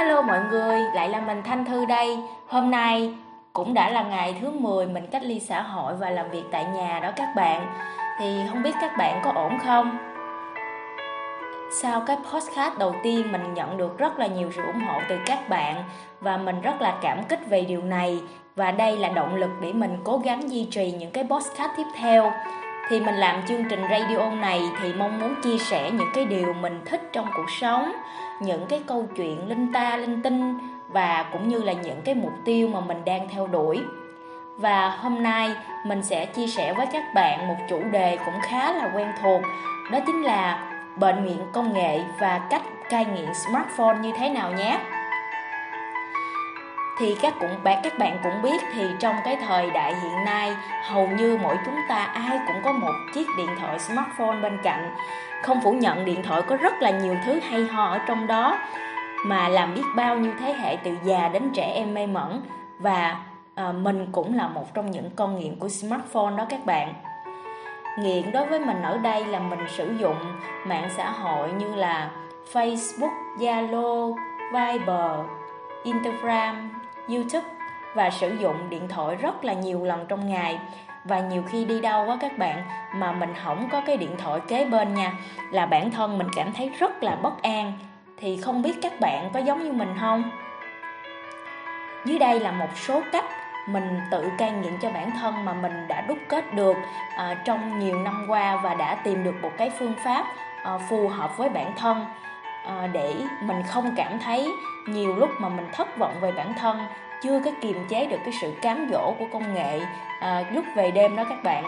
Hello 0.00 0.22
mọi 0.22 0.40
người, 0.50 0.80
lại 0.94 1.08
là 1.08 1.20
mình 1.20 1.42
Thanh 1.44 1.64
Thư 1.64 1.84
đây. 1.84 2.18
Hôm 2.48 2.70
nay 2.70 3.14
cũng 3.52 3.74
đã 3.74 3.90
là 3.90 4.02
ngày 4.02 4.36
thứ 4.40 4.50
10 4.50 4.86
mình 4.86 5.06
cách 5.06 5.22
ly 5.24 5.40
xã 5.40 5.62
hội 5.62 5.94
và 5.94 6.10
làm 6.10 6.30
việc 6.30 6.42
tại 6.50 6.64
nhà 6.74 7.00
đó 7.02 7.10
các 7.16 7.28
bạn. 7.36 7.66
Thì 8.18 8.40
không 8.50 8.62
biết 8.62 8.74
các 8.80 8.96
bạn 8.98 9.20
có 9.24 9.32
ổn 9.34 9.58
không? 9.66 9.98
Sau 11.82 12.02
cái 12.06 12.16
podcast 12.32 12.78
đầu 12.78 12.94
tiên 13.02 13.32
mình 13.32 13.54
nhận 13.54 13.76
được 13.76 13.98
rất 13.98 14.18
là 14.18 14.26
nhiều 14.26 14.50
sự 14.56 14.62
ủng 14.62 14.80
hộ 14.80 15.00
từ 15.08 15.18
các 15.26 15.48
bạn 15.48 15.84
và 16.20 16.36
mình 16.36 16.60
rất 16.60 16.80
là 16.80 16.98
cảm 17.02 17.24
kích 17.28 17.40
về 17.48 17.60
điều 17.60 17.82
này 17.82 18.20
và 18.56 18.70
đây 18.70 18.96
là 18.96 19.08
động 19.08 19.34
lực 19.34 19.50
để 19.60 19.72
mình 19.72 19.96
cố 20.04 20.18
gắng 20.18 20.50
duy 20.50 20.68
trì 20.70 20.92
những 20.92 21.10
cái 21.10 21.24
podcast 21.24 21.70
tiếp 21.76 21.86
theo 21.96 22.32
thì 22.88 23.00
mình 23.00 23.14
làm 23.14 23.42
chương 23.48 23.64
trình 23.70 23.80
radio 23.90 24.30
này 24.30 24.62
thì 24.82 24.92
mong 24.92 25.20
muốn 25.20 25.34
chia 25.42 25.58
sẻ 25.58 25.90
những 25.90 26.10
cái 26.14 26.24
điều 26.24 26.52
mình 26.52 26.80
thích 26.84 27.00
trong 27.12 27.26
cuộc 27.36 27.50
sống 27.60 27.92
những 28.40 28.66
cái 28.66 28.82
câu 28.86 29.06
chuyện 29.16 29.48
linh 29.48 29.72
ta, 29.72 29.96
linh 29.96 30.22
tinh 30.22 30.58
và 30.88 31.24
cũng 31.32 31.48
như 31.48 31.62
là 31.62 31.72
những 31.72 32.02
cái 32.04 32.14
mục 32.14 32.32
tiêu 32.44 32.68
mà 32.68 32.80
mình 32.80 33.04
đang 33.04 33.28
theo 33.28 33.46
đuổi. 33.46 33.80
Và 34.56 34.90
hôm 34.90 35.22
nay 35.22 35.50
mình 35.86 36.02
sẽ 36.02 36.26
chia 36.26 36.46
sẻ 36.46 36.72
với 36.72 36.86
các 36.92 37.04
bạn 37.14 37.48
một 37.48 37.56
chủ 37.68 37.80
đề 37.92 38.18
cũng 38.24 38.40
khá 38.42 38.72
là 38.72 38.90
quen 38.94 39.08
thuộc, 39.22 39.42
đó 39.92 39.98
chính 40.06 40.22
là 40.22 40.72
bệnh 40.96 41.24
nghiện 41.24 41.38
công 41.52 41.72
nghệ 41.72 42.00
và 42.20 42.40
cách 42.50 42.62
cai 42.90 43.04
nghiện 43.04 43.28
smartphone 43.34 43.98
như 44.02 44.12
thế 44.18 44.28
nào 44.28 44.52
nhé 44.52 44.78
thì 47.00 47.16
các 47.22 47.34
cũng 47.40 47.64
bạn 47.64 47.80
các 47.82 47.98
bạn 47.98 48.18
cũng 48.22 48.42
biết 48.42 48.62
thì 48.74 48.86
trong 48.98 49.16
cái 49.24 49.36
thời 49.46 49.70
đại 49.70 49.94
hiện 50.02 50.24
nay 50.24 50.52
hầu 50.84 51.08
như 51.08 51.38
mỗi 51.42 51.56
chúng 51.64 51.74
ta 51.88 52.04
ai 52.04 52.38
cũng 52.46 52.56
có 52.64 52.72
một 52.72 52.92
chiếc 53.14 53.26
điện 53.36 53.48
thoại 53.60 53.78
smartphone 53.78 54.40
bên 54.42 54.58
cạnh. 54.62 54.94
Không 55.42 55.60
phủ 55.60 55.72
nhận 55.72 56.04
điện 56.04 56.22
thoại 56.22 56.42
có 56.42 56.56
rất 56.56 56.82
là 56.82 56.90
nhiều 56.90 57.16
thứ 57.26 57.40
hay 57.40 57.64
ho 57.64 57.84
ở 57.84 57.98
trong 57.98 58.26
đó 58.26 58.58
mà 59.24 59.48
làm 59.48 59.74
biết 59.74 59.82
bao 59.96 60.18
nhiêu 60.18 60.32
thế 60.40 60.52
hệ 60.52 60.76
từ 60.76 60.90
già 61.04 61.28
đến 61.28 61.50
trẻ 61.54 61.72
em 61.74 61.94
mê 61.94 62.06
mẩn. 62.06 62.42
Và 62.78 63.16
à, 63.54 63.72
mình 63.72 64.08
cũng 64.12 64.36
là 64.36 64.48
một 64.48 64.74
trong 64.74 64.90
những 64.90 65.10
con 65.16 65.38
nghiện 65.38 65.56
của 65.58 65.68
smartphone 65.68 66.36
đó 66.36 66.46
các 66.48 66.66
bạn. 66.66 66.94
Nghiện 67.98 68.32
đối 68.32 68.46
với 68.46 68.60
mình 68.60 68.82
ở 68.82 68.98
đây 68.98 69.24
là 69.24 69.38
mình 69.38 69.60
sử 69.68 69.94
dụng 70.00 70.16
mạng 70.64 70.88
xã 70.96 71.10
hội 71.10 71.52
như 71.52 71.74
là 71.74 72.10
Facebook, 72.52 73.36
Zalo, 73.38 74.14
Viber, 74.52 75.26
Instagram, 75.84 76.70
YouTube 77.10 77.48
và 77.94 78.10
sử 78.10 78.36
dụng 78.36 78.70
điện 78.70 78.88
thoại 78.88 79.16
rất 79.16 79.44
là 79.44 79.52
nhiều 79.52 79.84
lần 79.84 80.06
trong 80.08 80.28
ngày. 80.28 80.58
Và 81.04 81.20
nhiều 81.20 81.42
khi 81.48 81.64
đi 81.64 81.80
đâu 81.80 82.10
á 82.10 82.16
các 82.20 82.38
bạn 82.38 82.62
mà 82.94 83.12
mình 83.12 83.34
không 83.44 83.68
có 83.72 83.80
cái 83.86 83.96
điện 83.96 84.16
thoại 84.18 84.40
kế 84.48 84.64
bên 84.64 84.94
nha 84.94 85.12
là 85.50 85.66
bản 85.66 85.90
thân 85.90 86.18
mình 86.18 86.28
cảm 86.36 86.52
thấy 86.52 86.68
rất 86.78 87.02
là 87.02 87.16
bất 87.16 87.42
an. 87.42 87.72
Thì 88.16 88.36
không 88.36 88.62
biết 88.62 88.78
các 88.82 89.00
bạn 89.00 89.30
có 89.32 89.40
giống 89.40 89.64
như 89.64 89.72
mình 89.72 89.94
không? 90.00 90.30
Dưới 92.04 92.18
đây 92.18 92.40
là 92.40 92.52
một 92.52 92.68
số 92.76 93.02
cách 93.12 93.24
mình 93.68 94.00
tự 94.10 94.28
cai 94.38 94.52
nghiện 94.52 94.72
cho 94.82 94.90
bản 94.90 95.10
thân 95.20 95.44
mà 95.44 95.52
mình 95.52 95.88
đã 95.88 96.00
đúc 96.00 96.18
kết 96.28 96.54
được 96.54 96.76
uh, 97.14 97.38
trong 97.44 97.78
nhiều 97.78 98.02
năm 98.02 98.24
qua 98.28 98.56
và 98.56 98.74
đã 98.74 98.94
tìm 98.94 99.24
được 99.24 99.34
một 99.42 99.50
cái 99.56 99.70
phương 99.78 99.94
pháp 100.04 100.26
uh, 100.74 100.80
phù 100.88 101.08
hợp 101.08 101.36
với 101.36 101.48
bản 101.48 101.72
thân. 101.76 102.04
Ờ, 102.64 102.86
để 102.86 103.14
mình 103.42 103.62
không 103.62 103.94
cảm 103.96 104.18
thấy 104.18 104.48
nhiều 104.86 105.16
lúc 105.16 105.30
mà 105.38 105.48
mình 105.48 105.66
thất 105.72 105.98
vọng 105.98 106.14
về 106.20 106.32
bản 106.32 106.54
thân 106.54 106.78
chưa 107.22 107.40
có 107.44 107.50
kiềm 107.60 107.86
chế 107.88 108.06
được 108.06 108.18
cái 108.24 108.34
sự 108.40 108.52
cám 108.62 108.88
dỗ 108.90 109.14
của 109.18 109.26
công 109.32 109.54
nghệ 109.54 109.80
à, 110.20 110.44
lúc 110.52 110.64
về 110.74 110.90
đêm 110.90 111.16
đó 111.16 111.24
các 111.28 111.42
bạn. 111.42 111.64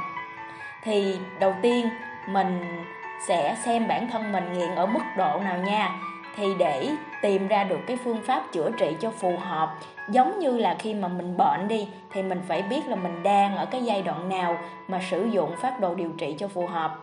Thì 0.82 1.16
đầu 1.40 1.54
tiên 1.62 1.88
mình 2.28 2.84
sẽ 3.26 3.56
xem 3.64 3.88
bản 3.88 4.08
thân 4.08 4.32
mình 4.32 4.52
nghiện 4.52 4.74
ở 4.74 4.86
mức 4.86 5.02
độ 5.16 5.40
nào 5.44 5.58
nha. 5.58 5.90
Thì 6.36 6.54
để 6.58 6.90
tìm 7.22 7.48
ra 7.48 7.64
được 7.64 7.80
cái 7.86 7.96
phương 8.04 8.22
pháp 8.26 8.42
chữa 8.52 8.70
trị 8.78 8.96
cho 9.00 9.10
phù 9.10 9.36
hợp 9.36 9.74
giống 10.08 10.38
như 10.38 10.58
là 10.58 10.76
khi 10.78 10.94
mà 10.94 11.08
mình 11.08 11.36
bệnh 11.36 11.68
đi 11.68 11.88
thì 12.10 12.22
mình 12.22 12.40
phải 12.48 12.62
biết 12.62 12.88
là 12.88 12.96
mình 12.96 13.22
đang 13.22 13.56
ở 13.56 13.66
cái 13.66 13.84
giai 13.84 14.02
đoạn 14.02 14.28
nào 14.28 14.58
mà 14.88 15.00
sử 15.10 15.24
dụng 15.24 15.56
phát 15.56 15.80
đồ 15.80 15.94
điều 15.94 16.10
trị 16.18 16.34
cho 16.38 16.48
phù 16.48 16.66
hợp. 16.66 16.98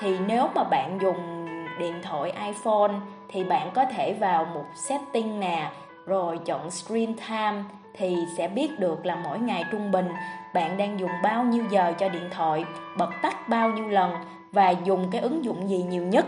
Thì 0.00 0.18
nếu 0.26 0.48
mà 0.54 0.64
bạn 0.64 0.98
dùng 1.02 1.46
điện 1.78 1.94
thoại 2.02 2.32
iPhone 2.46 2.92
thì 3.32 3.44
bạn 3.44 3.70
có 3.74 3.84
thể 3.84 4.12
vào 4.12 4.44
một 4.44 4.64
setting 4.74 5.40
nè 5.40 5.70
rồi 6.06 6.38
chọn 6.44 6.70
screen 6.70 7.14
time 7.28 7.62
thì 7.94 8.16
sẽ 8.36 8.48
biết 8.48 8.78
được 8.78 9.06
là 9.06 9.16
mỗi 9.16 9.38
ngày 9.38 9.64
trung 9.70 9.92
bình 9.92 10.08
bạn 10.54 10.76
đang 10.76 11.00
dùng 11.00 11.10
bao 11.22 11.44
nhiêu 11.44 11.64
giờ 11.70 11.92
cho 11.98 12.08
điện 12.08 12.28
thoại, 12.30 12.64
bật 12.96 13.10
tắt 13.22 13.48
bao 13.48 13.70
nhiêu 13.70 13.88
lần 13.88 14.14
và 14.52 14.70
dùng 14.70 15.08
cái 15.10 15.20
ứng 15.20 15.44
dụng 15.44 15.68
gì 15.68 15.82
nhiều 15.82 16.02
nhất. 16.02 16.26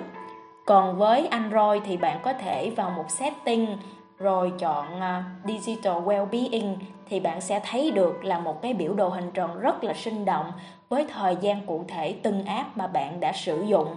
Còn 0.67 0.99
với 0.99 1.27
Android 1.27 1.83
thì 1.85 1.97
bạn 1.97 2.19
có 2.23 2.33
thể 2.33 2.71
vào 2.71 2.91
một 2.91 3.11
setting 3.11 3.79
rồi 4.19 4.53
chọn 4.59 4.87
uh, 4.97 5.25
Digital 5.49 6.03
Wellbeing 6.03 6.77
thì 7.09 7.21
bạn 7.21 7.41
sẽ 7.41 7.61
thấy 7.61 7.91
được 7.91 8.25
là 8.25 8.39
một 8.39 8.63
cái 8.63 8.75
biểu 8.75 8.95
đồ 8.95 9.09
hình 9.09 9.31
tròn 9.31 9.61
rất 9.61 9.85
là 9.85 9.95
sinh 9.95 10.25
động 10.25 10.53
với 10.89 11.07
thời 11.09 11.37
gian 11.41 11.67
cụ 11.67 11.85
thể 11.89 12.15
từng 12.23 12.45
app 12.45 12.77
mà 12.77 12.87
bạn 12.87 13.21
đã 13.21 13.33
sử 13.33 13.63
dụng. 13.63 13.97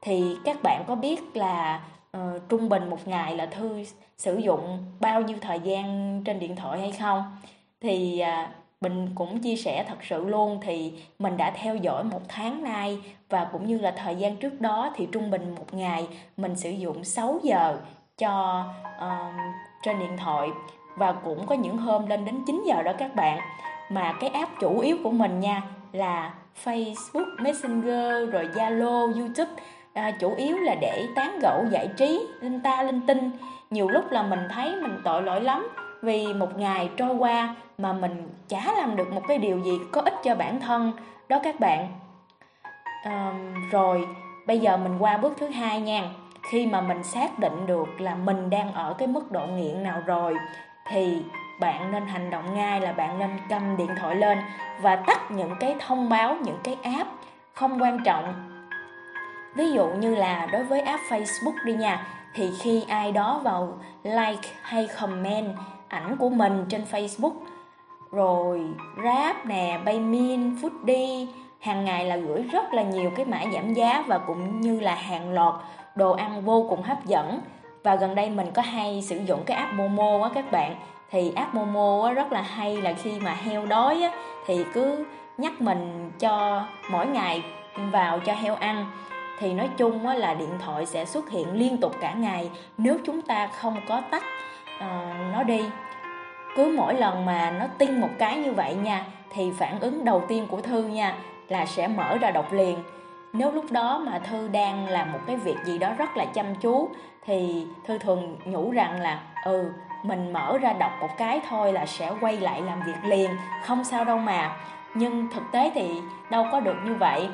Thì 0.00 0.36
các 0.44 0.56
bạn 0.62 0.84
có 0.86 0.94
biết 0.94 1.36
là 1.36 1.80
uh, 2.16 2.48
trung 2.48 2.68
bình 2.68 2.90
một 2.90 3.08
ngày 3.08 3.36
là 3.36 3.46
Thư 3.46 3.84
sử 4.18 4.36
dụng 4.36 4.78
bao 5.00 5.22
nhiêu 5.22 5.36
thời 5.40 5.60
gian 5.60 6.20
trên 6.24 6.38
điện 6.38 6.56
thoại 6.56 6.80
hay 6.80 6.92
không? 6.92 7.22
Thì 7.80 8.18
à, 8.18 8.48
uh, 8.50 8.62
mình 8.82 9.08
cũng 9.14 9.38
chia 9.38 9.56
sẻ 9.56 9.84
thật 9.88 9.98
sự 10.02 10.24
luôn 10.24 10.58
thì 10.62 10.92
mình 11.18 11.36
đã 11.36 11.50
theo 11.50 11.76
dõi 11.76 12.04
một 12.04 12.20
tháng 12.28 12.62
nay 12.62 12.98
và 13.28 13.44
cũng 13.52 13.66
như 13.66 13.78
là 13.78 13.90
thời 13.90 14.14
gian 14.16 14.36
trước 14.36 14.60
đó 14.60 14.92
thì 14.96 15.08
trung 15.12 15.30
bình 15.30 15.54
một 15.54 15.74
ngày 15.74 16.08
mình 16.36 16.56
sử 16.56 16.70
dụng 16.70 17.04
6 17.04 17.40
giờ 17.42 17.78
cho 18.18 18.64
uh, 18.96 19.34
trên 19.82 19.98
điện 19.98 20.16
thoại 20.16 20.48
và 20.96 21.12
cũng 21.12 21.46
có 21.46 21.54
những 21.54 21.78
hôm 21.78 22.06
lên 22.06 22.24
đến 22.24 22.42
9 22.46 22.62
giờ 22.66 22.82
đó 22.82 22.92
các 22.98 23.14
bạn. 23.14 23.38
Mà 23.90 24.14
cái 24.20 24.30
app 24.30 24.52
chủ 24.60 24.78
yếu 24.80 24.96
của 25.04 25.10
mình 25.10 25.40
nha 25.40 25.62
là 25.92 26.34
Facebook 26.64 27.42
Messenger 27.42 28.30
rồi 28.32 28.48
Zalo 28.54 29.12
YouTube 29.20 29.52
à, 29.94 30.10
chủ 30.10 30.34
yếu 30.34 30.56
là 30.56 30.74
để 30.80 31.06
tán 31.16 31.38
gẫu 31.38 31.64
giải 31.70 31.88
trí 31.96 32.26
linh 32.40 32.60
ta 32.60 32.82
linh 32.82 33.06
tinh. 33.06 33.30
Nhiều 33.70 33.88
lúc 33.88 34.12
là 34.12 34.22
mình 34.22 34.40
thấy 34.50 34.76
mình 34.76 35.00
tội 35.04 35.22
lỗi 35.22 35.40
lắm 35.40 35.68
vì 36.02 36.34
một 36.34 36.58
ngày 36.58 36.90
trôi 36.96 37.14
qua 37.14 37.54
mà 37.78 37.92
mình 37.92 38.28
chả 38.48 38.72
làm 38.76 38.96
được 38.96 39.12
một 39.12 39.22
cái 39.28 39.38
điều 39.38 39.58
gì 39.58 39.80
có 39.92 40.00
ích 40.00 40.14
cho 40.24 40.34
bản 40.34 40.60
thân. 40.60 40.92
Đó 41.28 41.40
các 41.42 41.60
bạn. 41.60 41.88
À, 43.04 43.32
rồi 43.70 44.08
bây 44.46 44.58
giờ 44.58 44.76
mình 44.76 44.98
qua 44.98 45.16
bước 45.16 45.32
thứ 45.38 45.48
hai 45.48 45.80
nha. 45.80 46.02
Khi 46.50 46.66
mà 46.66 46.80
mình 46.80 47.02
xác 47.02 47.38
định 47.38 47.66
được 47.66 48.00
là 48.00 48.14
mình 48.14 48.50
đang 48.50 48.72
ở 48.72 48.94
cái 48.98 49.08
mức 49.08 49.32
độ 49.32 49.46
nghiện 49.46 49.82
nào 49.82 50.02
rồi 50.06 50.36
thì 50.90 51.22
bạn 51.60 51.92
nên 51.92 52.06
hành 52.06 52.30
động 52.30 52.54
ngay 52.54 52.80
là 52.80 52.92
bạn 52.92 53.18
nên 53.18 53.30
cầm 53.48 53.76
điện 53.76 53.90
thoại 54.00 54.16
lên 54.16 54.38
và 54.80 54.96
tắt 54.96 55.30
những 55.30 55.54
cái 55.60 55.76
thông 55.86 56.08
báo 56.08 56.36
những 56.42 56.58
cái 56.64 56.76
app 56.82 57.10
không 57.54 57.82
quan 57.82 58.04
trọng 58.04 58.51
ví 59.54 59.72
dụ 59.72 59.88
như 59.88 60.14
là 60.14 60.46
đối 60.52 60.64
với 60.64 60.80
app 60.80 61.02
Facebook 61.08 61.64
đi 61.64 61.72
nha 61.72 62.06
thì 62.34 62.50
khi 62.60 62.84
ai 62.88 63.12
đó 63.12 63.40
vào 63.44 63.78
like 64.02 64.48
hay 64.62 64.88
comment 65.00 65.56
ảnh 65.88 66.16
của 66.16 66.28
mình 66.28 66.64
trên 66.68 66.84
Facebook 66.90 67.34
rồi 68.10 68.60
Grab 68.96 69.36
nè, 69.44 69.80
Paymin, 69.84 70.56
Foodie 70.56 71.26
hàng 71.60 71.84
ngày 71.84 72.04
là 72.04 72.16
gửi 72.16 72.42
rất 72.42 72.74
là 72.74 72.82
nhiều 72.82 73.10
cái 73.16 73.26
mã 73.26 73.40
giảm 73.54 73.74
giá 73.74 74.04
và 74.06 74.18
cũng 74.18 74.60
như 74.60 74.80
là 74.80 74.94
hàng 74.94 75.34
loạt 75.34 75.54
đồ 75.94 76.12
ăn 76.12 76.44
vô 76.44 76.66
cùng 76.68 76.82
hấp 76.82 77.04
dẫn. 77.04 77.40
Và 77.82 77.94
gần 77.94 78.14
đây 78.14 78.30
mình 78.30 78.46
có 78.54 78.62
hay 78.62 79.02
sử 79.02 79.18
dụng 79.26 79.42
cái 79.46 79.56
app 79.56 79.72
Momo 79.72 80.22
á 80.22 80.30
các 80.34 80.52
bạn. 80.52 80.76
Thì 81.10 81.32
app 81.36 81.54
Momo 81.54 82.06
á 82.06 82.12
rất 82.12 82.32
là 82.32 82.42
hay 82.42 82.76
là 82.76 82.92
khi 82.92 83.20
mà 83.20 83.32
heo 83.32 83.66
đói 83.66 84.02
á 84.02 84.12
thì 84.46 84.64
cứ 84.74 85.04
nhắc 85.38 85.60
mình 85.60 86.10
cho 86.18 86.64
mỗi 86.90 87.06
ngày 87.06 87.42
vào 87.76 88.20
cho 88.20 88.34
heo 88.34 88.54
ăn 88.54 88.86
thì 89.38 89.54
nói 89.54 89.70
chung 89.76 90.06
là 90.06 90.34
điện 90.34 90.58
thoại 90.64 90.86
sẽ 90.86 91.04
xuất 91.04 91.30
hiện 91.30 91.52
liên 91.52 91.76
tục 91.76 91.92
cả 92.00 92.12
ngày 92.12 92.50
nếu 92.78 92.96
chúng 93.04 93.22
ta 93.22 93.46
không 93.46 93.80
có 93.88 94.02
tắt 94.10 94.22
uh, 94.76 95.32
nó 95.32 95.42
đi. 95.42 95.64
Cứ 96.56 96.74
mỗi 96.76 96.94
lần 96.94 97.24
mà 97.24 97.50
nó 97.50 97.66
tin 97.78 98.00
một 98.00 98.10
cái 98.18 98.36
như 98.36 98.52
vậy 98.52 98.74
nha 98.74 99.04
thì 99.30 99.52
phản 99.58 99.80
ứng 99.80 100.04
đầu 100.04 100.22
tiên 100.28 100.46
của 100.50 100.60
thư 100.60 100.82
nha 100.82 101.14
là 101.48 101.66
sẽ 101.66 101.88
mở 101.88 102.18
ra 102.18 102.30
đọc 102.30 102.52
liền. 102.52 102.78
Nếu 103.32 103.52
lúc 103.52 103.64
đó 103.70 103.98
mà 103.98 104.18
thư 104.18 104.48
đang 104.48 104.88
làm 104.88 105.12
một 105.12 105.18
cái 105.26 105.36
việc 105.36 105.56
gì 105.64 105.78
đó 105.78 105.92
rất 105.98 106.16
là 106.16 106.24
chăm 106.24 106.54
chú 106.54 106.88
thì 107.24 107.66
thư 107.84 107.98
thường 107.98 108.36
nhủ 108.44 108.70
rằng 108.70 109.00
là 109.00 109.20
ừ 109.44 109.72
mình 110.02 110.32
mở 110.32 110.58
ra 110.58 110.72
đọc 110.72 110.92
một 111.00 111.10
cái 111.18 111.40
thôi 111.48 111.72
là 111.72 111.86
sẽ 111.86 112.12
quay 112.20 112.36
lại 112.36 112.62
làm 112.62 112.82
việc 112.82 113.04
liền 113.04 113.30
không 113.64 113.84
sao 113.84 114.04
đâu 114.04 114.18
mà. 114.18 114.56
Nhưng 114.94 115.28
thực 115.34 115.42
tế 115.52 115.70
thì 115.74 116.00
đâu 116.30 116.46
có 116.52 116.60
được 116.60 116.76
như 116.84 116.94
vậy. 116.94 117.28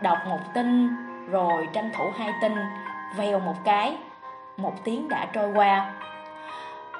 Đọc 0.00 0.18
một 0.28 0.40
tin 0.54 0.88
rồi 1.30 1.68
tranh 1.72 1.90
thủ 1.96 2.04
hai 2.16 2.32
tinh 2.42 2.56
vèo 3.16 3.40
một 3.40 3.56
cái 3.64 3.96
một 4.56 4.84
tiếng 4.84 5.08
đã 5.08 5.26
trôi 5.32 5.52
qua. 5.54 5.92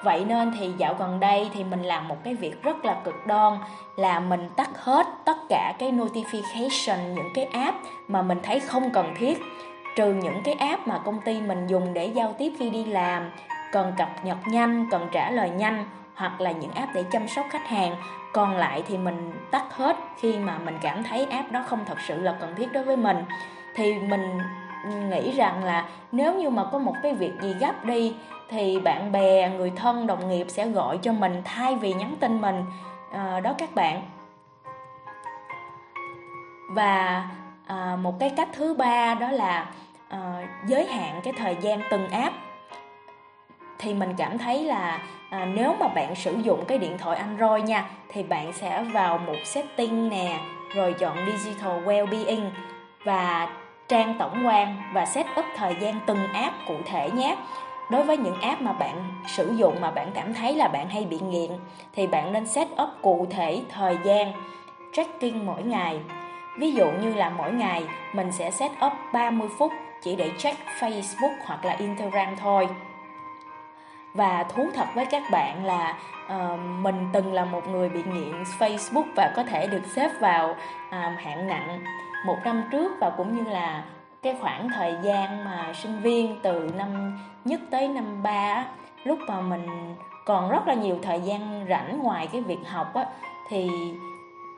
Vậy 0.03 0.25
nên 0.27 0.53
thì 0.59 0.71
dạo 0.77 0.95
gần 0.99 1.19
đây 1.19 1.49
thì 1.53 1.63
mình 1.63 1.83
làm 1.83 2.07
một 2.07 2.17
cái 2.23 2.35
việc 2.35 2.63
rất 2.63 2.85
là 2.85 2.95
cực 3.03 3.27
đoan 3.27 3.57
là 3.95 4.19
mình 4.19 4.49
tắt 4.55 4.69
hết 4.75 5.07
tất 5.25 5.37
cả 5.49 5.73
cái 5.79 5.91
notification 5.91 7.13
những 7.13 7.29
cái 7.33 7.45
app 7.45 7.77
mà 8.07 8.21
mình 8.21 8.39
thấy 8.43 8.59
không 8.59 8.89
cần 8.93 9.13
thiết. 9.17 9.41
Trừ 9.95 10.13
những 10.13 10.41
cái 10.43 10.53
app 10.53 10.87
mà 10.87 10.97
công 11.05 11.21
ty 11.21 11.41
mình 11.41 11.67
dùng 11.67 11.93
để 11.93 12.05
giao 12.05 12.35
tiếp 12.37 12.53
khi 12.59 12.69
đi 12.69 12.85
làm 12.85 13.31
cần 13.71 13.93
cập 13.97 14.09
nhật 14.23 14.37
nhanh, 14.47 14.87
cần 14.91 15.07
trả 15.11 15.31
lời 15.31 15.49
nhanh 15.49 15.85
hoặc 16.15 16.41
là 16.41 16.51
những 16.51 16.71
app 16.71 16.93
để 16.93 17.03
chăm 17.11 17.27
sóc 17.27 17.45
khách 17.49 17.67
hàng 17.67 17.95
còn 18.33 18.55
lại 18.55 18.83
thì 18.87 18.97
mình 18.97 19.31
tắt 19.51 19.63
hết 19.71 19.97
khi 20.17 20.37
mà 20.37 20.57
mình 20.65 20.77
cảm 20.81 21.03
thấy 21.03 21.25
app 21.25 21.51
đó 21.51 21.63
không 21.67 21.85
thật 21.85 21.97
sự 22.07 22.21
là 22.21 22.35
cần 22.39 22.55
thiết 22.55 22.73
đối 22.73 22.83
với 22.83 22.97
mình. 22.97 23.17
Thì 23.75 23.99
mình 23.99 24.39
nghĩ 25.09 25.31
rằng 25.31 25.63
là 25.63 25.85
nếu 26.11 26.33
như 26.33 26.49
mà 26.49 26.63
có 26.71 26.77
một 26.79 26.95
cái 27.03 27.13
việc 27.13 27.31
gì 27.41 27.55
gấp 27.59 27.85
đi 27.85 28.15
thì 28.49 28.79
bạn 28.79 29.11
bè 29.11 29.49
người 29.49 29.71
thân 29.75 30.07
đồng 30.07 30.29
nghiệp 30.29 30.45
sẽ 30.49 30.67
gọi 30.67 30.97
cho 30.97 31.13
mình 31.13 31.41
thay 31.45 31.75
vì 31.75 31.93
nhắn 31.93 32.15
tin 32.19 32.41
mình. 32.41 32.65
À, 33.11 33.39
đó 33.39 33.53
các 33.57 33.75
bạn. 33.75 34.01
Và 36.69 37.29
à, 37.67 37.97
một 38.01 38.19
cái 38.19 38.29
cách 38.29 38.49
thứ 38.53 38.73
ba 38.73 39.15
đó 39.15 39.31
là 39.31 39.65
à, 40.09 40.47
giới 40.67 40.85
hạn 40.85 41.21
cái 41.23 41.33
thời 41.37 41.57
gian 41.61 41.81
từng 41.91 42.09
app 42.09 42.35
thì 43.83 43.93
mình 43.93 44.13
cảm 44.17 44.37
thấy 44.37 44.63
là 44.63 45.01
à, 45.29 45.45
nếu 45.45 45.75
mà 45.79 45.87
bạn 45.87 46.15
sử 46.15 46.35
dụng 46.43 46.65
cái 46.65 46.77
điện 46.77 46.97
thoại 46.97 47.17
Android 47.17 47.63
nha 47.63 47.89
thì 48.09 48.23
bạn 48.23 48.53
sẽ 48.53 48.83
vào 48.83 49.17
một 49.17 49.35
setting 49.45 50.09
nè 50.09 50.39
rồi 50.73 50.93
chọn 50.99 51.17
digital 51.25 51.83
well-being 51.85 52.49
và 53.03 53.49
trang 53.87 54.15
tổng 54.19 54.47
quan 54.47 54.77
và 54.93 55.05
set 55.05 55.25
up 55.39 55.45
thời 55.55 55.75
gian 55.79 55.99
từng 56.05 56.27
app 56.33 56.55
cụ 56.67 56.75
thể 56.85 57.11
nhé. 57.11 57.37
Đối 57.91 58.03
với 58.03 58.17
những 58.17 58.41
app 58.41 58.61
mà 58.61 58.73
bạn 58.73 59.03
sử 59.27 59.53
dụng 59.57 59.81
mà 59.81 59.91
bạn 59.91 60.11
cảm 60.13 60.33
thấy 60.33 60.55
là 60.55 60.67
bạn 60.67 60.89
hay 60.89 61.05
bị 61.05 61.19
nghiện 61.19 61.51
thì 61.93 62.07
bạn 62.07 62.33
nên 62.33 62.47
set 62.47 62.67
up 62.83 62.89
cụ 63.01 63.27
thể 63.29 63.61
thời 63.69 63.97
gian 64.05 64.33
tracking 64.93 65.45
mỗi 65.45 65.63
ngày. 65.63 65.99
Ví 66.59 66.71
dụ 66.71 66.91
như 66.91 67.13
là 67.13 67.29
mỗi 67.29 67.51
ngày 67.51 67.83
mình 68.13 68.31
sẽ 68.31 68.51
set 68.51 68.71
up 68.85 68.93
30 69.13 69.47
phút 69.57 69.71
chỉ 70.01 70.15
để 70.15 70.29
check 70.37 70.59
Facebook 70.79 71.35
hoặc 71.45 71.65
là 71.65 71.73
Instagram 71.73 72.35
thôi 72.35 72.67
và 74.13 74.43
thú 74.43 74.67
thật 74.73 74.85
với 74.95 75.05
các 75.05 75.23
bạn 75.31 75.65
là 75.65 75.97
uh, 76.25 76.59
mình 76.59 77.09
từng 77.13 77.33
là 77.33 77.45
một 77.45 77.67
người 77.67 77.89
bị 77.89 78.03
nghiện 78.03 78.43
Facebook 78.59 79.05
và 79.15 79.33
có 79.35 79.43
thể 79.43 79.67
được 79.67 79.83
xếp 79.95 80.09
vào 80.19 80.49
uh, 80.49 80.57
hạng 81.17 81.47
nặng 81.47 81.83
một 82.25 82.37
năm 82.43 82.63
trước 82.71 82.91
và 82.99 83.09
cũng 83.09 83.37
như 83.37 83.51
là 83.51 83.83
cái 84.21 84.35
khoảng 84.41 84.69
thời 84.69 84.95
gian 85.03 85.45
mà 85.45 85.73
sinh 85.73 85.99
viên 86.01 86.39
từ 86.43 86.71
năm 86.77 87.19
nhất 87.45 87.61
tới 87.69 87.87
năm 87.87 88.23
ba 88.23 88.65
lúc 89.03 89.19
mà 89.27 89.41
mình 89.41 89.95
còn 90.25 90.49
rất 90.49 90.67
là 90.67 90.73
nhiều 90.73 90.97
thời 91.01 91.21
gian 91.21 91.65
rảnh 91.69 91.99
ngoài 92.03 92.27
cái 92.31 92.41
việc 92.41 92.59
học 92.65 92.93
á 92.93 93.05
thì 93.49 93.69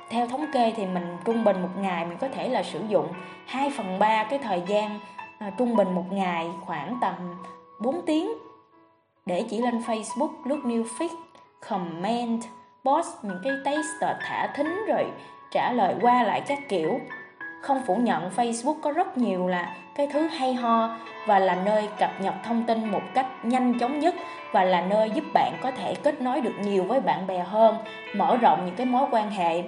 theo 0.09 0.27
thống 0.27 0.45
kê 0.53 0.73
thì 0.75 0.85
mình 0.85 1.17
trung 1.25 1.43
bình 1.43 1.61
một 1.61 1.69
ngày 1.77 2.05
mình 2.05 2.17
có 2.17 2.27
thể 2.27 2.49
là 2.49 2.63
sử 2.63 2.81
dụng 2.87 3.07
2 3.45 3.71
phần 3.77 3.99
3 3.99 4.23
cái 4.23 4.39
thời 4.39 4.61
gian 4.67 4.99
à, 5.39 5.51
trung 5.57 5.75
bình 5.75 5.95
một 5.95 6.11
ngày 6.11 6.49
khoảng 6.65 6.97
tầm 7.01 7.13
4 7.79 8.01
tiếng 8.05 8.27
để 9.25 9.43
chỉ 9.49 9.57
lên 9.57 9.79
Facebook 9.79 10.29
lướt 10.43 10.59
new 10.63 10.83
feed, 10.83 11.09
comment, 11.69 12.41
post 12.83 13.09
những 13.23 13.39
cái 13.43 13.53
taste 13.65 14.17
thả 14.21 14.47
thính 14.55 14.85
rồi 14.87 15.05
trả 15.51 15.71
lời 15.71 15.95
qua 16.01 16.23
lại 16.23 16.41
các 16.47 16.59
kiểu. 16.69 16.99
Không 17.61 17.81
phủ 17.87 17.95
nhận 17.95 18.29
Facebook 18.35 18.75
có 18.81 18.91
rất 18.91 19.17
nhiều 19.17 19.47
là 19.47 19.75
cái 19.95 20.07
thứ 20.13 20.27
hay 20.27 20.53
ho 20.53 20.97
và 21.27 21.39
là 21.39 21.55
nơi 21.55 21.89
cập 21.99 22.21
nhật 22.21 22.33
thông 22.43 22.63
tin 22.63 22.91
một 22.91 23.01
cách 23.13 23.27
nhanh 23.43 23.79
chóng 23.79 23.99
nhất 23.99 24.15
và 24.51 24.63
là 24.63 24.81
nơi 24.81 25.11
giúp 25.11 25.23
bạn 25.33 25.53
có 25.61 25.71
thể 25.71 25.95
kết 25.95 26.21
nối 26.21 26.41
được 26.41 26.53
nhiều 26.61 26.83
với 26.83 26.99
bạn 26.99 27.27
bè 27.27 27.39
hơn, 27.39 27.75
mở 28.15 28.37
rộng 28.37 28.65
những 28.65 28.75
cái 28.75 28.85
mối 28.85 29.07
quan 29.11 29.29
hệ 29.29 29.63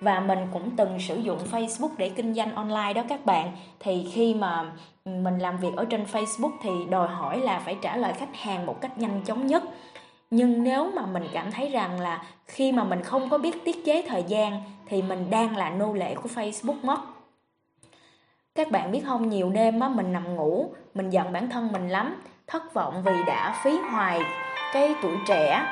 và 0.00 0.20
mình 0.20 0.38
cũng 0.52 0.70
từng 0.76 1.00
sử 1.00 1.16
dụng 1.16 1.38
Facebook 1.50 1.90
để 1.96 2.08
kinh 2.08 2.34
doanh 2.34 2.54
online 2.54 2.92
đó 2.94 3.02
các 3.08 3.26
bạn. 3.26 3.52
Thì 3.80 4.06
khi 4.12 4.34
mà 4.34 4.72
mình 5.04 5.38
làm 5.38 5.58
việc 5.58 5.76
ở 5.76 5.84
trên 5.84 6.04
Facebook 6.12 6.52
thì 6.62 6.70
đòi 6.90 7.08
hỏi 7.08 7.40
là 7.40 7.58
phải 7.58 7.76
trả 7.82 7.96
lời 7.96 8.12
khách 8.12 8.36
hàng 8.36 8.66
một 8.66 8.80
cách 8.80 8.98
nhanh 8.98 9.20
chóng 9.24 9.46
nhất. 9.46 9.62
Nhưng 10.30 10.64
nếu 10.64 10.90
mà 10.94 11.06
mình 11.06 11.24
cảm 11.32 11.52
thấy 11.52 11.68
rằng 11.68 12.00
là 12.00 12.24
khi 12.46 12.72
mà 12.72 12.84
mình 12.84 13.02
không 13.02 13.30
có 13.30 13.38
biết 13.38 13.64
tiết 13.64 13.84
chế 13.84 14.04
thời 14.08 14.22
gian 14.22 14.60
thì 14.86 15.02
mình 15.02 15.30
đang 15.30 15.56
là 15.56 15.70
nô 15.70 15.92
lệ 15.92 16.14
của 16.14 16.28
Facebook 16.34 16.82
mất. 16.82 16.98
Các 18.54 18.70
bạn 18.70 18.92
biết 18.92 19.00
không, 19.06 19.28
nhiều 19.28 19.50
đêm 19.50 19.80
á, 19.80 19.88
mình 19.88 20.12
nằm 20.12 20.34
ngủ, 20.36 20.70
mình 20.94 21.10
giận 21.10 21.32
bản 21.32 21.50
thân 21.50 21.72
mình 21.72 21.88
lắm, 21.88 22.22
thất 22.46 22.74
vọng 22.74 23.02
vì 23.04 23.12
đã 23.26 23.60
phí 23.64 23.78
hoài. 23.90 24.20
Cái 24.72 24.94
tuổi 25.02 25.16
trẻ 25.26 25.62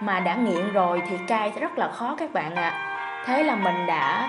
mà 0.00 0.20
đã 0.20 0.36
nghiện 0.36 0.72
rồi 0.72 1.02
thì 1.08 1.16
cai 1.28 1.50
rất 1.50 1.78
là 1.78 1.88
khó 1.88 2.16
các 2.18 2.32
bạn 2.32 2.54
ạ. 2.54 2.68
à 2.68 2.83
thế 3.24 3.42
là 3.42 3.54
mình 3.54 3.86
đã 3.86 4.28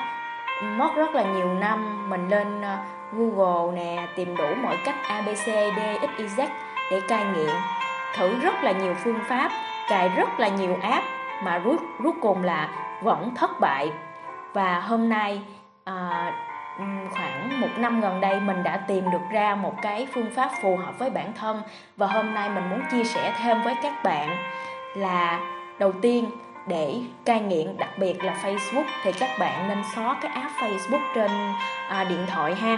mất 0.61 0.95
rất 0.95 1.15
là 1.15 1.23
nhiều 1.23 1.53
năm. 1.53 2.09
Mình 2.09 2.29
lên 2.29 2.61
ờ, 2.61 2.77
Google 3.13 3.81
nè 3.81 4.07
tìm 4.15 4.35
đủ 4.37 4.47
mọi 4.63 4.77
cách 4.85 4.95
ABC 5.07 5.45
D 5.45 5.79
X 6.01 6.17
Y 6.17 6.25
Z 6.25 6.47
để 6.91 7.01
cai 7.07 7.25
nghiện. 7.25 7.55
Thử 8.15 8.39
rất 8.39 8.63
là 8.63 8.71
nhiều 8.71 8.93
phương 9.03 9.19
pháp 9.27 9.51
cài 9.89 10.09
rất 10.09 10.39
là 10.39 10.47
nhiều 10.47 10.77
app 10.81 11.05
mà 11.43 11.57
rút 11.57 11.81
rút 11.99 12.15
cùng 12.21 12.43
là 12.43 12.69
vẫn 13.01 13.35
thất 13.35 13.59
bại. 13.59 13.91
Và 14.53 14.79
hôm 14.79 15.09
nay 15.09 15.41
à, 15.83 16.31
khoảng 17.11 17.61
một 17.61 17.67
năm 17.77 18.01
gần 18.01 18.21
đây 18.21 18.39
mình 18.39 18.63
đã 18.63 18.77
tìm 18.77 19.11
được 19.11 19.21
ra 19.31 19.55
một 19.55 19.73
cái 19.81 20.07
phương 20.13 20.31
pháp 20.35 20.49
phù 20.61 20.77
hợp 20.77 20.99
với 20.99 21.09
bản 21.09 21.33
thân. 21.39 21.61
Và 21.97 22.07
hôm 22.07 22.33
nay 22.33 22.49
mình 22.49 22.69
muốn 22.69 22.81
chia 22.91 23.03
sẻ 23.03 23.33
thêm 23.37 23.61
với 23.61 23.75
các 23.83 24.03
bạn 24.03 24.37
là 24.95 25.39
đầu 25.79 25.91
tiên 25.91 26.29
để 26.67 27.01
cai 27.25 27.39
nghiện 27.39 27.77
đặc 27.77 27.89
biệt 27.97 28.23
là 28.23 28.37
Facebook 28.43 28.85
thì 29.03 29.11
các 29.11 29.29
bạn 29.39 29.67
nên 29.67 29.77
xóa 29.95 30.17
cái 30.21 30.31
app 30.31 30.51
Facebook 30.59 31.01
trên 31.15 31.31
à, 31.89 32.03
điện 32.03 32.25
thoại 32.27 32.55
ha. 32.55 32.77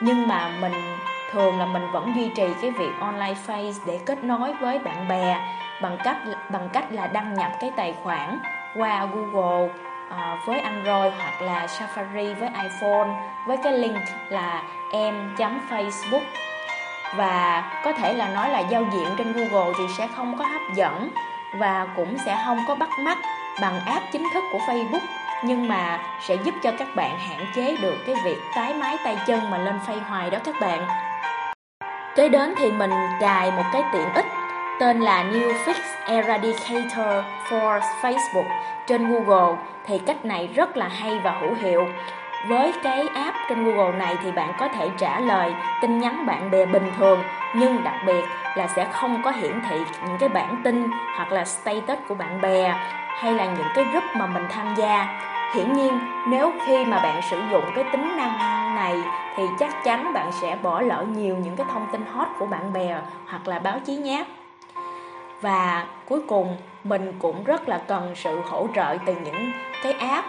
Nhưng 0.00 0.28
mà 0.28 0.50
mình 0.60 0.96
thường 1.32 1.58
là 1.58 1.66
mình 1.66 1.90
vẫn 1.92 2.12
duy 2.16 2.28
trì 2.28 2.46
cái 2.62 2.70
việc 2.70 2.90
online 3.00 3.34
face 3.46 3.72
để 3.86 4.00
kết 4.06 4.24
nối 4.24 4.52
với 4.60 4.78
bạn 4.78 5.08
bè 5.08 5.36
bằng 5.82 5.98
cách 6.04 6.16
bằng 6.50 6.68
cách 6.72 6.92
là 6.92 7.06
đăng 7.06 7.34
nhập 7.34 7.52
cái 7.60 7.70
tài 7.76 7.94
khoản 8.02 8.38
qua 8.76 9.06
Google 9.14 9.68
à, 10.10 10.38
với 10.46 10.60
Android 10.60 11.12
hoặc 11.18 11.42
là 11.42 11.66
Safari 11.66 12.34
với 12.34 12.48
iPhone 12.62 13.08
với 13.46 13.56
cái 13.56 13.72
link 13.72 14.02
là 14.28 14.62
em.facebook 14.92 16.24
và 17.16 17.64
có 17.84 17.92
thể 17.92 18.14
là 18.14 18.28
nói 18.28 18.50
là 18.50 18.60
giao 18.60 18.84
diện 18.92 19.06
trên 19.18 19.32
Google 19.32 19.72
thì 19.78 19.84
sẽ 19.98 20.08
không 20.16 20.38
có 20.38 20.44
hấp 20.44 20.74
dẫn 20.74 21.10
và 21.58 21.86
cũng 21.96 22.16
sẽ 22.26 22.42
không 22.46 22.58
có 22.68 22.74
bắt 22.74 22.88
mắt 22.98 23.18
bằng 23.60 23.80
app 23.86 24.04
chính 24.12 24.26
thức 24.34 24.44
của 24.52 24.58
Facebook, 24.58 25.06
nhưng 25.44 25.68
mà 25.68 25.98
sẽ 26.20 26.36
giúp 26.44 26.54
cho 26.62 26.72
các 26.78 26.88
bạn 26.96 27.18
hạn 27.18 27.46
chế 27.54 27.76
được 27.82 27.94
cái 28.06 28.14
việc 28.24 28.36
tái 28.54 28.74
mái 28.74 28.96
tay 29.04 29.16
chân 29.26 29.50
mà 29.50 29.58
lên 29.58 29.78
phay 29.86 29.96
hoài 29.96 30.30
đó 30.30 30.38
các 30.44 30.54
bạn. 30.60 30.86
Kế 32.16 32.28
đến 32.28 32.54
thì 32.58 32.70
mình 32.70 32.90
cài 33.20 33.50
một 33.50 33.64
cái 33.72 33.82
tiện 33.92 34.12
ích, 34.14 34.26
tên 34.80 35.00
là 35.00 35.24
New 35.24 35.52
Fix 35.64 35.74
Eradicator 36.06 37.24
for 37.48 37.80
Facebook 38.02 38.48
trên 38.86 39.12
Google. 39.12 39.56
Thì 39.86 39.98
cách 39.98 40.24
này 40.24 40.46
rất 40.46 40.76
là 40.76 40.88
hay 40.88 41.18
và 41.24 41.30
hữu 41.30 41.54
hiệu 41.54 41.88
với 42.48 42.72
cái 42.82 43.08
app 43.14 43.36
trên 43.48 43.64
Google 43.64 43.98
này 43.98 44.16
thì 44.22 44.32
bạn 44.32 44.52
có 44.58 44.68
thể 44.68 44.90
trả 44.98 45.20
lời 45.20 45.54
tin 45.80 46.00
nhắn 46.00 46.26
bạn 46.26 46.50
bè 46.50 46.66
bình 46.66 46.90
thường, 46.98 47.22
nhưng 47.54 47.84
đặc 47.84 47.94
biệt 48.06 48.24
là 48.56 48.68
sẽ 48.76 48.88
không 48.92 49.22
có 49.22 49.30
hiển 49.30 49.60
thị 49.70 49.76
những 50.06 50.18
cái 50.18 50.28
bản 50.28 50.56
tin 50.64 50.90
hoặc 51.16 51.32
là 51.32 51.44
status 51.44 51.98
của 52.08 52.14
bạn 52.14 52.40
bè 52.40 52.74
hay 53.20 53.32
là 53.32 53.44
những 53.44 53.68
cái 53.74 53.84
group 53.84 54.04
mà 54.14 54.26
mình 54.26 54.44
tham 54.50 54.74
gia. 54.76 55.06
Hiển 55.54 55.72
nhiên, 55.72 55.98
nếu 56.28 56.52
khi 56.66 56.84
mà 56.84 56.98
bạn 56.98 57.22
sử 57.30 57.42
dụng 57.50 57.64
cái 57.74 57.84
tính 57.92 58.16
năng 58.16 58.38
này 58.76 58.94
thì 59.36 59.42
chắc 59.58 59.84
chắn 59.84 60.12
bạn 60.12 60.30
sẽ 60.40 60.56
bỏ 60.62 60.80
lỡ 60.80 61.04
nhiều 61.16 61.36
những 61.36 61.56
cái 61.56 61.66
thông 61.72 61.86
tin 61.92 62.04
hot 62.12 62.28
của 62.38 62.46
bạn 62.46 62.72
bè 62.72 62.96
hoặc 63.26 63.48
là 63.48 63.58
báo 63.58 63.78
chí 63.86 63.96
nhé. 63.96 64.24
Và 65.40 65.86
cuối 66.08 66.20
cùng, 66.28 66.56
mình 66.84 67.12
cũng 67.18 67.44
rất 67.44 67.68
là 67.68 67.80
cần 67.88 68.12
sự 68.14 68.40
hỗ 68.50 68.66
trợ 68.74 68.96
từ 69.06 69.14
những 69.24 69.52
cái 69.82 69.92
app 69.92 70.26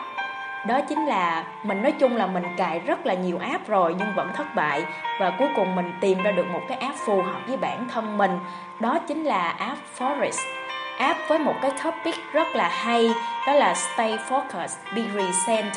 đó 0.67 0.81
chính 0.81 1.05
là 1.05 1.43
mình 1.63 1.81
nói 1.81 1.91
chung 1.91 2.15
là 2.15 2.27
mình 2.27 2.43
cài 2.57 2.79
rất 2.79 3.05
là 3.05 3.13
nhiều 3.13 3.37
app 3.37 3.67
rồi 3.67 3.95
nhưng 3.99 4.15
vẫn 4.15 4.29
thất 4.35 4.55
bại. 4.55 4.85
Và 5.19 5.29
cuối 5.29 5.47
cùng 5.55 5.75
mình 5.75 5.93
tìm 6.01 6.23
ra 6.23 6.31
được 6.31 6.47
một 6.53 6.61
cái 6.67 6.77
app 6.77 6.95
phù 6.95 7.21
hợp 7.21 7.39
với 7.47 7.57
bản 7.57 7.87
thân 7.93 8.17
mình. 8.17 8.39
Đó 8.79 8.99
chính 9.07 9.23
là 9.23 9.49
app 9.49 9.79
Forest. 9.97 10.47
App 10.97 11.19
với 11.27 11.39
một 11.39 11.55
cái 11.61 11.71
topic 11.83 12.15
rất 12.33 12.47
là 12.55 12.69
hay 12.69 13.11
đó 13.47 13.53
là 13.53 13.73
Stay 13.73 14.17
Focused, 14.29 14.95
Be 14.95 15.01
Recent 15.13 15.71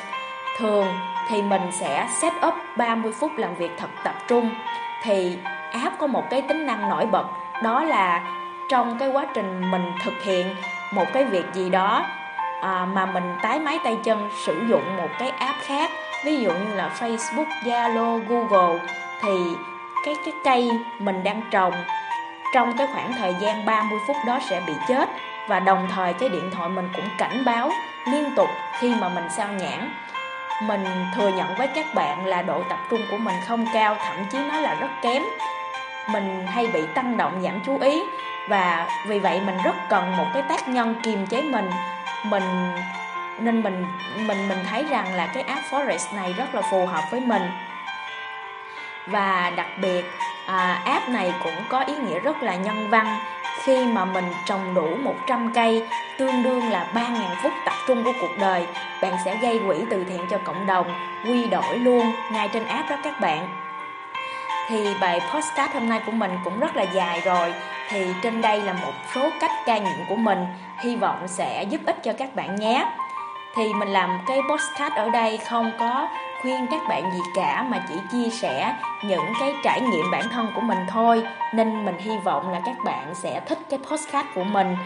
thường 0.58 0.86
thì 1.28 1.42
mình 1.42 1.62
sẽ 1.72 2.08
set 2.10 2.32
up 2.46 2.54
30 2.76 3.12
phút 3.12 3.30
làm 3.36 3.54
việc 3.54 3.70
thật 3.78 3.88
tập 4.04 4.14
trung. 4.28 4.50
Thì 5.02 5.38
app 5.72 5.98
có 5.98 6.06
một 6.06 6.30
cái 6.30 6.42
tính 6.42 6.66
năng 6.66 6.88
nổi 6.88 7.06
bật 7.06 7.26
đó 7.62 7.84
là 7.84 8.22
trong 8.68 8.98
cái 8.98 9.08
quá 9.08 9.26
trình 9.34 9.70
mình 9.70 9.92
thực 10.04 10.22
hiện 10.24 10.46
một 10.92 11.06
cái 11.12 11.24
việc 11.24 11.44
gì 11.52 11.70
đó 11.70 12.06
à, 12.64 12.86
mà 12.92 13.06
mình 13.06 13.36
tái 13.42 13.58
máy 13.58 13.78
tay 13.84 13.98
chân 14.04 14.30
sử 14.44 14.66
dụng 14.68 14.96
một 14.96 15.08
cái 15.18 15.30
app 15.30 15.58
khác 15.60 15.90
ví 16.24 16.36
dụ 16.36 16.50
như 16.50 16.74
là 16.74 16.90
Facebook, 16.98 17.46
Zalo, 17.64 18.20
Google 18.28 18.80
thì 19.22 19.38
cái 20.04 20.16
cái 20.24 20.34
cây 20.44 20.70
mình 20.98 21.24
đang 21.24 21.40
trồng 21.50 21.74
trong 22.54 22.76
cái 22.78 22.86
khoảng 22.92 23.12
thời 23.12 23.34
gian 23.40 23.64
30 23.64 23.98
phút 24.06 24.16
đó 24.26 24.38
sẽ 24.50 24.62
bị 24.66 24.72
chết. 24.88 25.08
Và 25.48 25.60
đồng 25.60 25.88
thời 25.94 26.12
cái 26.12 26.28
điện 26.28 26.50
thoại 26.50 26.68
mình 26.68 26.88
cũng 26.96 27.04
cảnh 27.18 27.44
báo 27.44 27.70
liên 28.12 28.30
tục 28.36 28.48
khi 28.78 28.94
mà 29.00 29.08
mình 29.08 29.24
sao 29.36 29.48
nhãn 29.48 29.90
mình 30.62 30.84
thừa 31.14 31.28
nhận 31.28 31.54
với 31.58 31.66
các 31.66 31.86
bạn 31.94 32.26
là 32.26 32.42
độ 32.42 32.62
tập 32.68 32.78
trung 32.90 33.00
của 33.10 33.18
mình 33.18 33.34
không 33.46 33.66
cao 33.74 33.96
thậm 34.04 34.16
chí 34.32 34.38
nói 34.38 34.62
là 34.62 34.74
rất 34.74 34.90
kém. 35.02 35.22
Mình 36.08 36.46
hay 36.46 36.66
bị 36.66 36.80
tăng 36.94 37.16
động 37.16 37.42
giảm 37.42 37.60
chú 37.66 37.78
ý 37.78 38.02
và 38.48 38.88
vì 39.06 39.18
vậy 39.18 39.40
mình 39.46 39.56
rất 39.64 39.74
cần 39.88 40.16
một 40.16 40.26
cái 40.34 40.42
tác 40.42 40.68
nhân 40.68 40.94
kiềm 41.02 41.26
chế 41.26 41.42
mình 41.42 41.70
mình 42.24 42.72
nên 43.38 43.62
mình 43.62 43.86
mình 44.26 44.48
mình 44.48 44.58
thấy 44.70 44.84
rằng 44.90 45.14
là 45.14 45.26
cái 45.26 45.42
app 45.42 45.66
Forest 45.70 46.16
này 46.16 46.32
rất 46.32 46.54
là 46.54 46.62
phù 46.70 46.86
hợp 46.86 47.02
với 47.10 47.20
mình. 47.20 47.42
Và 49.06 49.52
đặc 49.56 49.68
biệt 49.82 50.04
à, 50.46 50.82
app 50.84 51.08
này 51.08 51.32
cũng 51.42 51.56
có 51.68 51.80
ý 51.80 51.94
nghĩa 51.96 52.18
rất 52.18 52.42
là 52.42 52.54
nhân 52.54 52.90
văn. 52.90 53.18
Khi 53.62 53.86
mà 53.86 54.04
mình 54.04 54.24
trồng 54.44 54.74
đủ 54.74 54.96
100 55.02 55.52
cây 55.54 55.88
tương 56.18 56.42
đương 56.42 56.70
là 56.70 56.86
3.000 56.94 57.34
phút 57.42 57.52
tập 57.64 57.74
trung 57.86 58.04
của 58.04 58.12
cuộc 58.20 58.38
đời 58.38 58.66
bạn 59.02 59.16
sẽ 59.24 59.36
gây 59.36 59.60
quỹ 59.66 59.76
từ 59.90 60.04
thiện 60.04 60.26
cho 60.30 60.38
cộng 60.44 60.66
đồng 60.66 60.86
quy 61.24 61.46
đổi 61.46 61.78
luôn 61.78 62.12
ngay 62.32 62.48
trên 62.52 62.64
app 62.64 62.90
đó 62.90 62.96
các 63.04 63.20
bạn. 63.20 63.48
Thì 64.68 64.94
bài 65.00 65.20
postcard 65.34 65.74
hôm 65.74 65.88
nay 65.88 66.00
của 66.06 66.12
mình 66.12 66.30
cũng 66.44 66.60
rất 66.60 66.76
là 66.76 66.82
dài 66.82 67.20
rồi. 67.24 67.54
Thì 67.88 68.06
trên 68.22 68.40
đây 68.40 68.62
là 68.62 68.72
một 68.72 68.92
số 69.14 69.30
cách 69.40 69.50
cai 69.66 69.80
nghiện 69.80 70.04
của 70.08 70.16
mình 70.16 70.46
hy 70.84 70.96
vọng 70.96 71.28
sẽ 71.28 71.62
giúp 71.62 71.80
ích 71.86 72.02
cho 72.02 72.12
các 72.12 72.34
bạn 72.34 72.56
nhé. 72.56 72.86
Thì 73.56 73.74
mình 73.74 73.88
làm 73.88 74.18
cái 74.26 74.40
podcast 74.50 74.94
ở 74.94 75.10
đây 75.10 75.36
không 75.36 75.70
có 75.78 76.08
khuyên 76.42 76.66
các 76.70 76.82
bạn 76.88 77.10
gì 77.14 77.20
cả 77.34 77.66
mà 77.70 77.84
chỉ 77.88 77.94
chia 78.12 78.30
sẻ 78.30 78.76
những 79.04 79.32
cái 79.40 79.54
trải 79.64 79.80
nghiệm 79.80 80.10
bản 80.12 80.28
thân 80.32 80.46
của 80.54 80.60
mình 80.60 80.78
thôi. 80.88 81.22
Nên 81.54 81.84
mình 81.84 81.98
hy 81.98 82.18
vọng 82.24 82.52
là 82.52 82.60
các 82.66 82.76
bạn 82.84 83.14
sẽ 83.14 83.40
thích 83.46 83.58
cái 83.70 83.78
podcast 83.90 84.26
của 84.34 84.44
mình. 84.44 84.76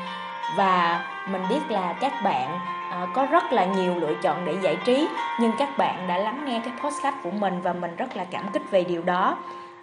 Và 0.56 1.04
mình 1.28 1.42
biết 1.48 1.60
là 1.68 1.92
các 2.00 2.12
bạn 2.24 2.58
ờ, 2.90 3.06
có 3.14 3.26
rất 3.26 3.52
là 3.52 3.64
nhiều 3.64 3.94
lựa 3.94 4.14
chọn 4.22 4.44
để 4.44 4.56
giải 4.62 4.76
trí 4.84 5.08
nhưng 5.40 5.52
các 5.58 5.78
bạn 5.78 6.08
đã 6.08 6.18
lắng 6.18 6.44
nghe 6.46 6.60
cái 6.64 6.72
podcast 6.82 7.16
của 7.22 7.30
mình 7.30 7.60
và 7.60 7.72
mình 7.72 7.96
rất 7.96 8.16
là 8.16 8.24
cảm 8.30 8.44
kích 8.52 8.70
về 8.70 8.84
điều 8.84 9.02
đó. 9.02 9.36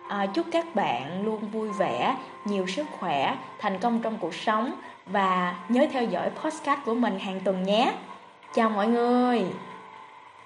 À, 0.08 0.26
chúc 0.34 0.46
các 0.52 0.76
bạn 0.76 1.26
luôn 1.26 1.50
vui 1.52 1.70
vẻ 1.70 2.16
nhiều 2.46 2.68
sức 2.68 2.86
khỏe 3.00 3.36
thành 3.60 3.80
công 3.80 4.00
trong 4.02 4.18
cuộc 4.18 4.36
sống 4.36 4.72
và 5.06 5.56
nhớ 5.70 5.86
theo 5.92 6.04
dõi 6.04 6.30
podcast 6.30 6.80
của 6.86 6.96
mình 6.96 7.20
hàng 7.20 7.40
tuần 7.40 7.64
nhé. 7.64 7.94
Chào 8.54 8.70
mọi 8.70 8.88
người! 8.88 9.46